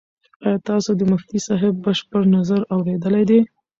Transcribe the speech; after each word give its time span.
ایا 0.45 0.57
تاسو 0.69 0.89
د 0.99 1.01
مفتي 1.11 1.39
صاحب 1.47 1.73
بشپړ 1.85 2.21
نظر 2.35 2.61
اورېدلی 2.73 3.23
دی؟ 3.29 3.39